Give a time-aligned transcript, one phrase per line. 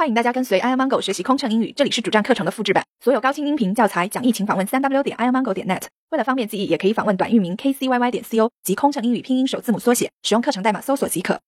[0.00, 2.82] 欢迎大家跟随 Air Mango 学习空乘英语，这里是主站课程的复制版。
[3.04, 5.82] 所有高清音频教材讲义，请访问三 w 点 Air Mango 点 net。
[6.08, 11.38] 为了方便记忆，也可以访问短域名 kcyy 点 co 及空乘英语拼音首字母缩写，使用课程代码搜索即可。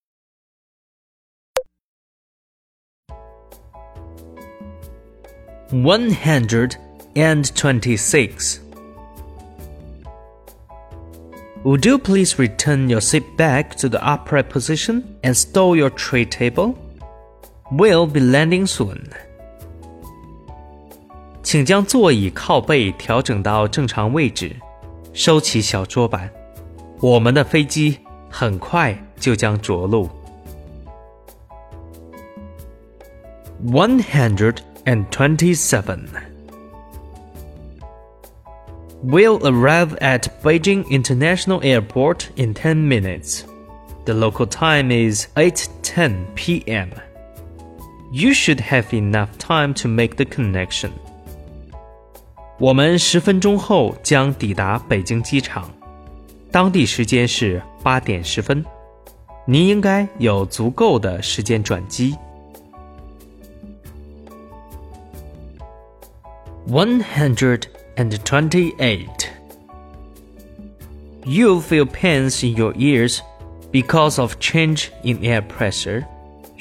[5.71, 6.73] One hundred
[7.15, 8.59] and twenty-six.
[11.65, 16.27] Would you please return your seat back to the upright position and stow your tray
[16.29, 16.75] table?
[17.72, 19.02] We'll be landing soon.
[21.44, 24.56] 请将座椅靠背调整到正常位置，
[25.14, 26.30] 收起小桌板。
[27.00, 28.00] 我们的飞机
[28.30, 30.10] 很快就将着陆。
[33.66, 36.08] One hundred and twenty-seven.
[39.04, 43.44] We'll arrive at Beijing International Airport in 10 minutes.
[44.06, 46.90] The local time is 8:10 p.m.
[48.12, 50.92] You should have enough time to make the connection.
[52.58, 55.70] 我们十分钟后将抵达北京机场，
[56.52, 58.66] 当地时间是八点十分。
[59.46, 62.16] 您应该有足够的时间转机。
[66.68, 67.64] One hundred
[67.96, 69.28] and twenty-eight.
[71.24, 73.20] You'll feel pains in your ears
[73.72, 76.06] because of change in air pressure.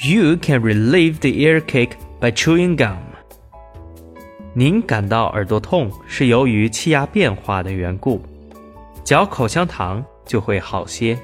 [0.01, 2.99] You can relieve the earache by chewing gum.
[4.55, 8.21] 您感到耳朵痛是由于气压变化的缘故，
[9.05, 11.19] 嚼口香糖就会好些。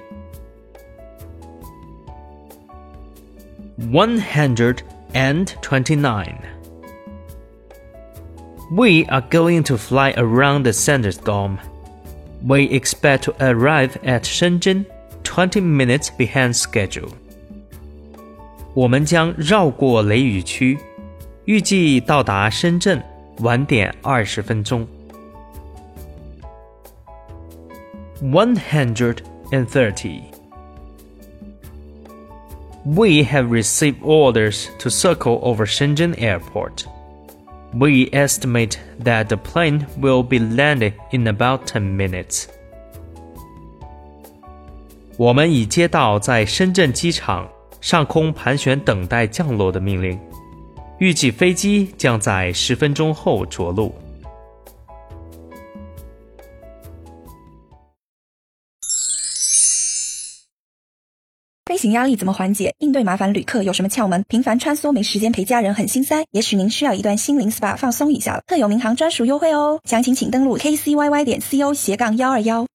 [3.91, 4.79] One hundred
[5.13, 6.37] and twenty-nine.
[8.71, 11.59] We are going to fly around the thunderstorm.
[12.47, 14.87] We expect to arrive at Shenzhen
[15.25, 17.11] 20 minutes behind schedule.
[18.77, 20.79] 我们将绕过雷雨区，
[21.45, 23.03] 预计到达深圳
[23.39, 24.87] 晚点二十分钟。
[28.23, 29.19] One hundred
[29.51, 30.23] and thirty.
[32.85, 36.85] We have received orders to circle over Shenzhen Airport.
[37.73, 42.47] We estimate that the plane will be landing in about 10 minutes.
[45.17, 47.49] 我们已接到在深圳机场
[47.82, 50.20] 上空盘旋等待降落的命令，
[51.00, 53.94] 预计飞机将在十分钟后着陆。
[61.66, 62.74] 飞行压力怎么缓解？
[62.80, 64.24] 应对麻烦旅客有什么窍门？
[64.28, 68.42] 频繁穿梭没时间陪家人很心塞，也许您需要一段心灵 SPA 放松一下了。
[68.48, 72.66] 特有民航专属优惠哦，详情请登录 kcyy 点 co 斜杠幺二幺。